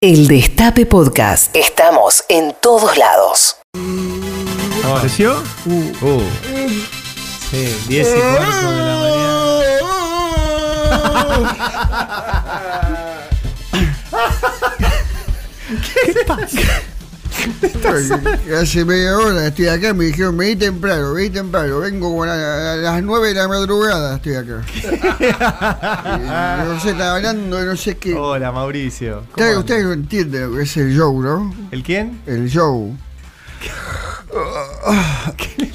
[0.00, 1.56] El Destape Podcast.
[1.56, 3.56] Estamos en todos lados.
[4.84, 5.42] ¿Apareció?
[5.66, 6.20] Uh.
[7.50, 8.98] Sí, 10 y cuarto de la
[18.60, 22.72] Hace media hora estoy acá, me dijeron, vení temprano, vení temprano, vengo como a, la-
[22.72, 24.62] a las 9 de la madrugada, estoy acá.
[24.76, 28.14] Y no sé, estaba hablando de no sé qué.
[28.14, 29.16] Hola, Mauricio.
[29.32, 31.54] ¿Cómo Ustedes, ustedes no entienden lo que es el show, ¿no?
[31.70, 32.20] ¿El quién?
[32.26, 32.96] El show.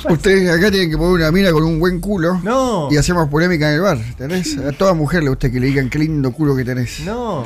[0.10, 2.88] Ustedes acá tienen que poner una mina con un buen culo No.
[2.92, 4.58] y hacemos polémica en el bar, ¿tenés?
[4.58, 7.00] A toda mujer le gusta que le digan qué lindo culo que tenés.
[7.02, 7.46] No,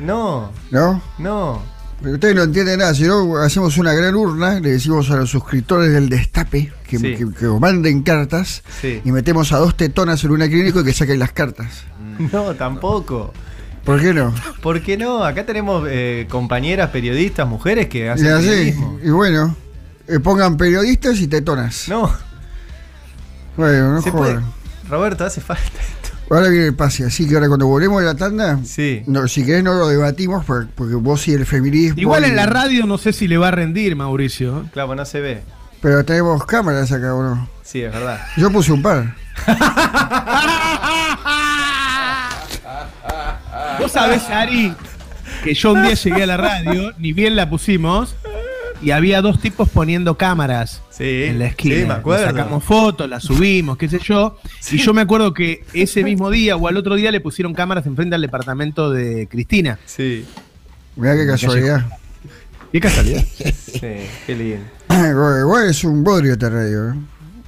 [0.00, 1.02] no, ¿No?
[1.18, 1.73] no.
[2.12, 5.92] Ustedes no entienden nada, si no hacemos una gran urna, le decimos a los suscriptores
[5.92, 7.14] del Destape que, Sí.
[7.16, 9.00] que- que os manden cartas Sí.
[9.04, 11.84] y metemos a dos tetonas en una clínica y que saquen las cartas.
[12.32, 13.32] No, tampoco.
[13.84, 14.32] ¿Por qué no?
[14.62, 15.24] ¿Por qué no?
[15.24, 18.98] Acá tenemos eh, compañeras periodistas, mujeres que Y hacen así, periodismo.
[19.02, 19.56] y bueno,
[20.08, 21.88] eh, pongan periodistas y tetonas.
[21.88, 22.10] No,
[23.56, 24.44] Bueno, no jodan.
[24.88, 25.62] Roberto, hace falta.
[26.30, 29.02] Ahora viene el pase, así que ahora cuando volvemos de la tanda, Sí.
[29.06, 32.00] no, si querés no lo debatimos por- porque vos y el feminismo.
[32.00, 34.64] Igual en la radio no sé si le va a rendir, Mauricio.
[34.72, 35.42] Claro, no se ve.
[35.82, 37.48] Pero tenemos cámaras acá, ¿o no?
[37.62, 38.18] Sí, es verdad.
[38.36, 39.14] Yo puse un par.
[43.80, 44.74] Vos sabés, Ari,
[45.42, 48.14] que yo un día llegué a la radio, ni bien la pusimos,
[48.84, 51.74] y había dos tipos poniendo cámaras Sí, en la esquina.
[51.76, 52.26] sí, me acuerdo.
[52.26, 54.38] Le sacamos fotos, las subimos, qué sé yo.
[54.70, 57.86] Y yo me acuerdo que ese mismo día o al otro día le pusieron cámaras
[57.86, 59.78] enfrente al departamento de Cristina.
[59.86, 60.24] Sí,
[60.96, 61.84] Mirá qué casualidad.
[62.70, 63.24] Qué casualidad.
[63.36, 63.80] sí,
[64.26, 64.64] qué lindo.
[65.40, 66.90] Igual es un bodrio esta radio.
[66.90, 66.94] ¿eh?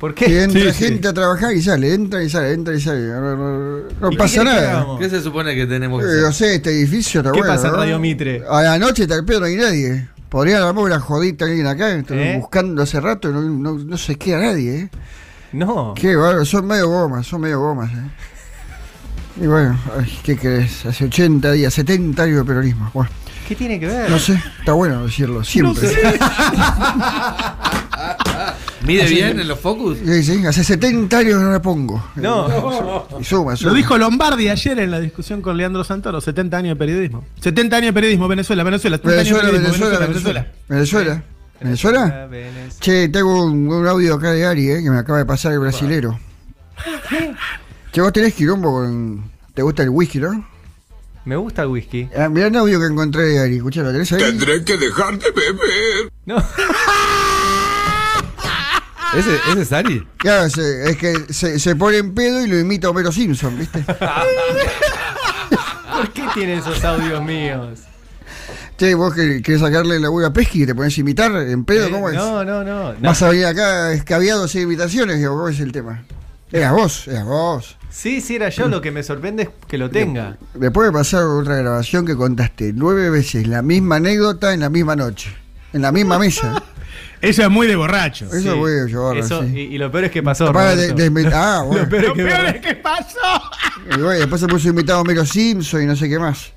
[0.00, 0.42] ¿Por Que qué?
[0.42, 0.84] entra Sí, sí.
[0.86, 3.06] gente a trabajar y sale, entra y sale, entra y sale.
[3.06, 4.86] No, no- no ¿Y qué pasa que nada.
[4.98, 6.22] ¿Qué se supone que tenemos que Eh, hacer?
[6.22, 7.54] no sé, este edificio está ¿Qué bueno.
[7.54, 7.70] pasa.
[7.70, 8.42] Radio Mitre?
[8.50, 10.08] A la noche tal pedo no hay nadie.
[10.28, 12.36] Podrían armar una jodita alguien acá, estoy ¿Eh?
[12.38, 14.90] buscando hace rato, no, no, no se queda nadie, ¿eh?
[15.52, 15.94] No.
[15.94, 18.10] Qué bárbaro, son medio gomas, son medio gomas, ¿eh?
[19.40, 20.86] Y bueno, ay, ¿qué crees?
[20.86, 22.90] Hace 80 días, 70 años de peronismo.
[22.92, 23.10] Bueno,
[23.46, 24.10] ¿Qué tiene que ver?
[24.10, 25.88] no sé, está bueno decirlo, siempre.
[28.86, 29.98] ¿Mide bien en los focus?
[30.04, 32.02] Sí, sí, hace 70 años no la pongo.
[32.14, 32.46] No.
[33.20, 33.70] Y suma, suma.
[33.70, 37.24] Lo dijo Lombardi ayer en la discusión con Leandro Santoro, 70 años de periodismo.
[37.40, 40.46] 70 años de periodismo, Venezuela, Venezuela, 70 años de Venezuela, Venezuela, Venezuela, Venezuela.
[40.68, 41.24] Venezuela.
[41.60, 42.26] ¿Venezuela?
[42.30, 42.80] Venezuela.
[42.80, 45.58] Che, tengo un, un audio acá de Ari, eh, que me acaba de pasar el
[45.58, 46.18] brasilero.
[47.92, 49.30] Che, vos tenés quilombo con.
[49.54, 50.46] ¿Te gusta el whisky, no?
[51.24, 52.08] Me gusta el whisky.
[52.14, 54.20] Ah, mirá el audio que encontré de Ari, escuchalo, ¿tenés ahí?
[54.20, 56.12] Tendré que dejar de beber.
[56.26, 56.36] No.
[59.16, 60.06] ¿Ese, ese es Ari?
[60.18, 63.58] Claro, se- es que se, se pone en pedo y lo imita a Homero Simpson,
[63.58, 63.84] ¿viste?
[65.96, 67.80] ¿Por qué tiene esos audios míos?
[68.76, 71.90] che, vos que querés sacarle la buena pesqui y te pones a imitar en pedo,
[71.90, 72.18] ¿cómo Eh, es?
[72.18, 72.92] No, no, no.
[72.92, 72.98] no.
[73.00, 76.02] Vas a venir acá escabiado sin imitaciones, digo, ¿cómo es el tema?
[76.52, 77.76] Eras vos, eras vos.
[77.90, 78.68] Sí, sí, era yo.
[78.68, 80.36] Lo que me sorprende es que lo tenga.
[80.54, 84.94] Después de pasar otra grabación que contaste nueve veces la misma anécdota en la misma
[84.94, 85.34] noche,
[85.72, 86.62] en la misma mesa.
[87.28, 88.26] Eso es muy de borracho.
[88.26, 88.58] Eso Sí.
[88.58, 89.52] voy a llevarlo, Eso, sí.
[89.70, 90.52] y, y lo peor es que pasó.
[90.52, 91.82] Para de- desmen- ah, bueno.
[91.84, 93.18] Lo peor es Lo que peor es que pasó.
[93.86, 96.50] Y bueno, después se puso invitado a Homero Simpson y no sé qué más.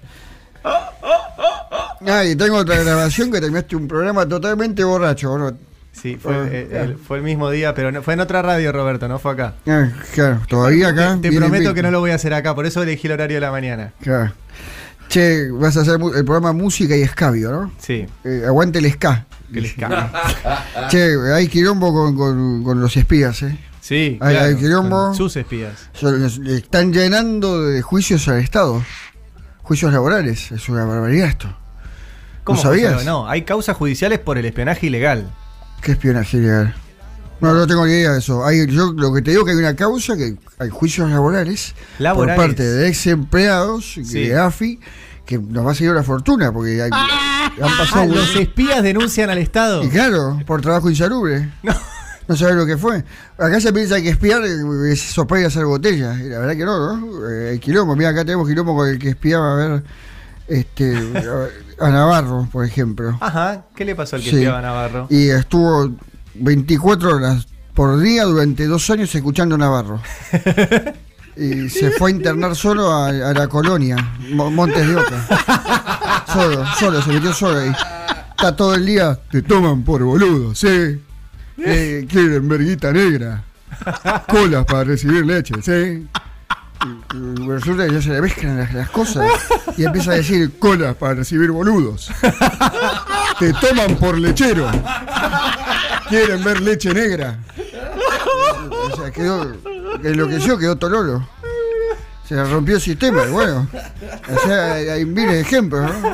[2.07, 5.57] Ah, y tengo otra grabación que terminaste un programa totalmente borracho, ¿o ¿no?
[5.91, 6.85] Sí, fue, Ah, eh, claro.
[6.91, 9.53] el, fue el mismo día, pero no, fue en otra radio, Roberto, no fue acá.
[9.67, 11.17] Ah, claro, todavía acá.
[11.21, 11.73] Te, te prometo invicto.
[11.73, 13.93] que no lo voy a hacer acá, por eso elegí el horario de la mañana.
[14.01, 14.31] Claro.
[15.09, 17.71] Che, vas a hacer el programa Música y Escabio, ¿no?
[17.79, 19.25] Sí, Eh, aguante el ska.
[19.51, 20.11] Que les caga.
[20.89, 23.57] Che, hay quilombo con, con- con los espías, ¿eh?
[23.81, 25.05] Sí, Hay- claro, hay quilombo.
[25.07, 25.89] con sus espías.
[26.47, 28.83] Están llenando de juicios al Estado.
[29.63, 30.51] Juicios laborales.
[30.51, 31.55] Es una barbaridad esto.
[32.43, 32.95] ¿Cómo sabías?
[32.95, 33.05] fue?
[33.05, 35.31] No, hay causas judiciales por el espionaje ilegal.
[35.81, 36.75] ¿Qué espionaje ilegal?
[37.41, 38.43] No, no tengo ni idea de eso.
[38.45, 42.35] Hay, yo lo que te digo que hay una causa, que hay juicios laborales, Laborales.
[42.35, 44.27] por parte de ex empleados Sí.
[44.27, 44.79] de AFI
[45.25, 46.89] que nos va a seguir una fortuna porque hay-
[47.61, 49.83] han pasado Ah, los espías denuncian al Estado.
[49.83, 51.51] y claro, por trabajo insalubre.
[51.63, 51.73] No.
[52.27, 53.03] No sabes lo que fue.
[53.39, 56.19] Acá se piensa que espiar eh, es soplar y hacer botellas.
[56.19, 57.27] Y la verdad que no, ¿no?
[57.27, 57.95] Eh, hay quilombo.
[57.95, 59.83] Mira, acá tenemos quilombo con el que espiaba a ver
[60.47, 60.95] este,
[61.79, 63.17] a, Navarro, por ejemplo.
[63.19, 64.35] Ajá, ¿qué le pasó al que Sí.
[64.35, 65.07] espiaba a Navarro?
[65.09, 65.89] Y estuvo
[66.35, 69.99] 24 horas por día durante dos años escuchando a Navarro.
[71.35, 73.95] Y se fue a internar solo a, a la colonia,
[74.33, 75.98] Mo- Montes de Oca.
[76.31, 77.71] Solo, solo, se metió solo ahí.
[78.31, 81.01] Está todo el día, te toman por boludo, sí.
[81.57, 83.43] Eh, quieren verguita negra.
[84.27, 86.07] Colas para recibir leche, sí.
[87.13, 89.29] Y resulta que ya se le mezclan las, cosas
[89.75, 92.09] y empieza a decir colas para recibir boludos.
[93.39, 94.69] Te toman por lechero.
[96.07, 97.37] Quieren ver leche negra.
[98.91, 99.51] O sea, quedó.
[100.03, 101.27] Enloqueció, quedó tololo.
[102.27, 103.67] Se rompió el sistema, y bueno.
[104.35, 106.11] O sea, hay miles de ejemplos, ¿no?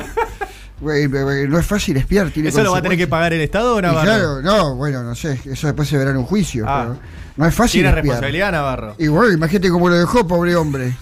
[0.80, 3.76] Güey, no es fácil espiar, tiene ¿Eso lo va a tener que pagar el Estado
[3.76, 4.04] o Navarro?
[4.04, 6.66] claro, no, bueno, no sé, eso después se verá en un juicio.
[6.68, 6.84] Ah.
[6.88, 7.00] pero
[7.36, 8.04] no es fácil Tiene espiar.
[8.04, 8.94] responsabilidad Navarro.
[8.98, 10.94] Y bueno, imagínate cómo lo dejó, pobre hombre.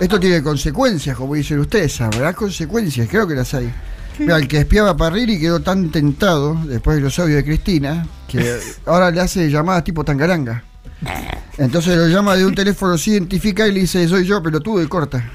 [0.00, 3.08] Esto tiene consecuencias, como dicen ustedes, ¿habrá consecuencias?
[3.08, 3.72] Creo que las hay.
[4.18, 8.06] Mira, el que espiaba a Parrilli quedó tan tentado después de los audios de Cristina
[8.28, 10.62] que ahora le hace llamadas tipo tangaranga.
[11.58, 14.86] Entonces lo llama de un teléfono, se identifica y le dice, soy yo, pelotudo, y
[14.88, 15.30] corta.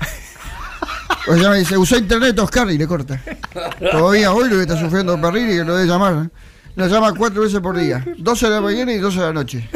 [1.29, 3.21] O llama y dice, usa internet, Oscar, y le corta.
[3.91, 6.29] Todavía hoy lo que está sufriendo Parrilli que lo debe llamar.
[6.75, 8.03] Lo llama cuatro veces por día.
[8.17, 9.69] 12 de la mañana y 12 de la noche.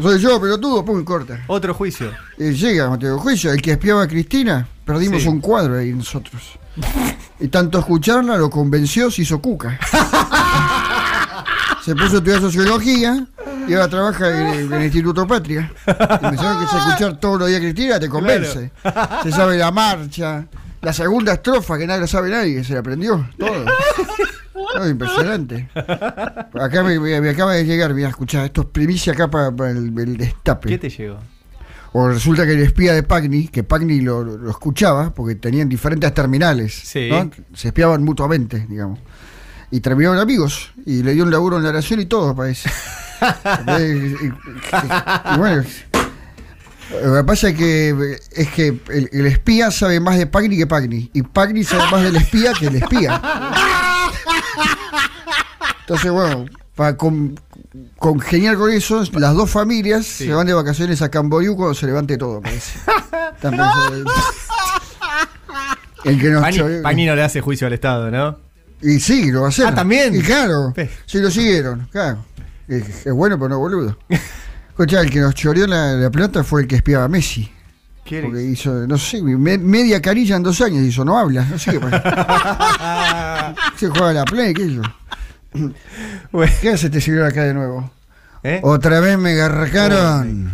[0.00, 1.40] Soy yo, pelotudo, pum, y corta.
[1.46, 2.10] Otro juicio.
[2.38, 5.28] Y llega Mateo Juicio, el que espiaba a Cristina, perdimos Sí.
[5.28, 6.58] un cuadro ahí nosotros.
[7.40, 9.78] Y tanto escucharla lo convenció, se hizo cuca.
[11.84, 13.26] Se puso a estudiar sociología
[13.68, 15.72] y ahora trabaja en, en el Instituto Patria.
[15.86, 18.70] Y me que si escuchar todos los días Cristina te convence.
[19.22, 20.46] Se sabe la marcha,
[20.82, 23.64] la segunda estrofa que nadie la sabe nadie, se la aprendió todo.
[24.76, 25.68] No, impresionante.
[25.74, 29.70] Acá me, me- me acaba de llegar, mira, escuchar, esto es primicia acá para, para
[29.70, 30.68] el, el destape.
[30.68, 31.18] ¿Qué te llegó?
[31.92, 36.12] O resulta que el espía de Pagni, que Pagni lo, lo escuchaba, porque tenían diferentes
[36.12, 37.08] terminales, Sí.
[37.08, 37.30] ¿no?
[37.52, 38.98] se espiaban mutuamente, digamos.
[39.74, 42.70] Y terminaron amigos, y le dio un laburo en la oración y todo, parece.
[43.66, 43.72] y,
[44.26, 44.32] y-
[45.34, 45.64] y bueno,
[47.02, 50.68] lo que pasa es que, es que el, el espía sabe más de Pagni que
[50.68, 53.20] Pagni, y Pagni sabe más del espía que el espía.
[55.80, 56.46] Entonces, bueno,
[56.76, 57.38] para con,
[57.98, 62.16] congeniar con eso, las dos familias se van de vacaciones a Camboriú cuando se levante
[62.16, 62.78] todo, parece.
[62.78, 64.12] Están pensando-
[66.04, 68.38] El que nos Pani, cho- Pani no le hace juicio al Estado, ¿no?
[68.82, 69.66] Y sí, lo va a hacer.
[69.66, 70.14] Ah, ¿también?
[70.14, 70.72] Y claro,
[71.06, 72.24] sí lo siguieron, claro.
[72.68, 73.96] Es, es bueno, pero no boludo.
[74.68, 77.50] Escucha, el que nos choreó la, la plata fue el que espiaba a Messi.
[78.04, 81.58] ¿Qué Porque hizo, no sé, me- media carilla en dos años hizo, no habla, no
[81.58, 83.54] sé qué pasa.
[83.78, 84.82] Se juega la play, qué yo.
[86.32, 87.90] Bueno, ¿Qué hace este señor acá de nuevo?
[88.42, 88.60] ¿eh?
[88.62, 90.52] Otra vez me en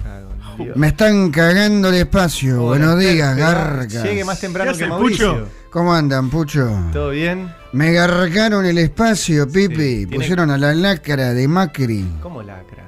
[0.58, 0.76] Dios.
[0.76, 2.62] Me están cagando el espacio.
[2.62, 4.02] Buenos días, garcas.
[4.05, 5.32] Llegue más temprano ¿Qué que Mauricio.
[5.32, 5.49] Pucho?
[5.70, 6.70] ¿Cómo andan, Pucho?
[6.93, 7.52] ¿Todo bien?
[7.72, 10.06] Me garcaron el espacio, Pipi.
[10.06, 12.05] Pusieron a la lácara de Macri.
[12.22, 12.84] ¿Cómo lacra?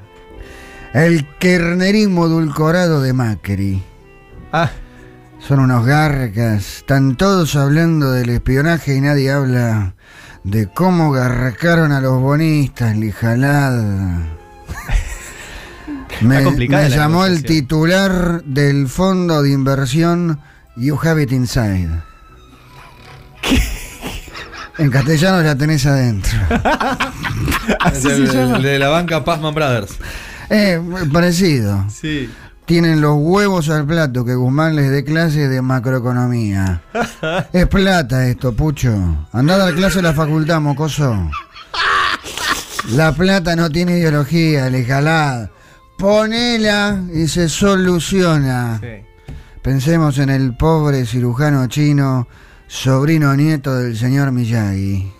[0.93, 3.83] El kernerismo dulcorado de Macri.
[4.53, 4.71] Ah,
[5.39, 6.79] Son unos garcas.
[6.79, 9.95] Están todos hablando del espionaje y nadie habla
[10.45, 14.27] de cómo garcaron a los bonistas, lijalada.
[16.21, 20.41] Me, me la llamó el titular del fondo de inversión
[20.77, 21.89] You Have It Inside.
[24.79, 26.33] En castellano la tenés adentro.
[27.95, 29.99] El, el de la banca Pazman Brothers.
[30.51, 30.81] Eh,
[31.13, 31.85] parecido.
[31.89, 32.31] sí.
[32.65, 36.83] Tienen los huevos al plato que Guzmán les dé clases de macroeconomía.
[37.53, 39.27] Es plata esto, Pucho.
[39.33, 41.29] Andá a dar clase a la facultad, mocoso.
[42.91, 45.49] La plata no tiene ideología, lejalad.
[45.99, 48.79] Ponela y se soluciona.
[48.81, 49.05] Sí.
[49.61, 52.29] Pensemos en el pobre cirujano chino,
[52.73, 55.13] sobrino nieto del señor Miyagi.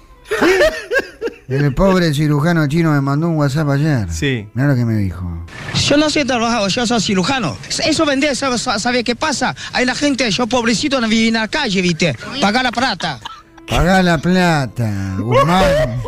[1.49, 4.11] El pobre cirujano chino me mandó un WhatsApp ayer.
[4.11, 4.49] Sí.
[4.55, 5.45] Mira lo que me dijo.
[5.87, 7.59] Yo no sé trabajar, yo soy cirujano.
[7.69, 9.55] Eso vender, ¿sabe, sabe qué pasa?
[9.75, 12.17] Hay la gente, yo pobrecito, en la calle, ¿viste?
[12.41, 13.21] Pagar la plata.
[13.69, 16.01] Pagá la plata, Guzmán.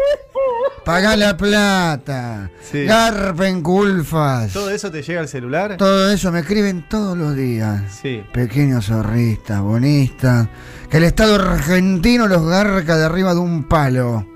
[0.84, 2.50] Pagá la plata.
[2.60, 2.84] Sí.
[2.84, 4.52] Garpen culfas.
[4.52, 5.76] ¿Todo eso te llega al celular?
[5.78, 7.82] Todo eso me escriben todos los días.
[8.02, 8.22] Sí.
[8.32, 10.48] Pequeños zorristas, bonistas.
[10.90, 14.26] Que el Estado argentino los garca de arriba de un palo.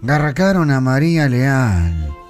[0.00, 2.21] Garcaron a María Leal.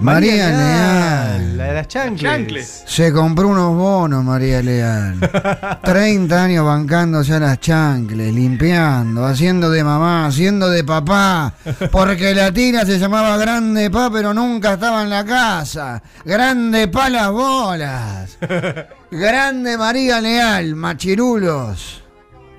[0.00, 1.56] María, Leal.
[1.56, 2.84] La de las chancles.
[2.86, 5.18] Se compró unos bonos, María Leal.
[5.84, 11.52] 30 años bancándose a las chancles, limpiando, haciendo de mamá, haciendo de papá.
[11.90, 16.00] Porque la tira se llamaba Grande Pa, pero nunca estaba en la casa.
[16.24, 18.38] Grande Pa las bolas.
[19.10, 22.04] Grande María Leal, machirulos.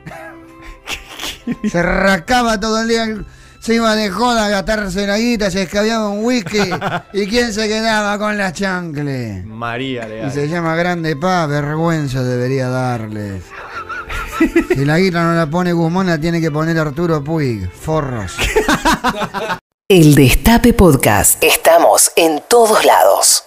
[1.72, 3.08] Se rascaba todo el día.
[3.70, 6.58] Se iba de joda a gastarse la guita, se escabeaba un whisky.
[7.14, 9.46] ¿Y quién se quedaba con las chancles?
[9.46, 10.32] María Y Leal.
[10.32, 13.44] se llama Grande Pa, vergüenza debería darles.
[14.74, 17.70] Si la guita no la pone Guzmán, la tiene que poner Arturo Puig.
[17.72, 18.34] Forros.
[19.88, 21.44] El Destape Podcast.
[21.44, 23.44] Estamos en todos lados.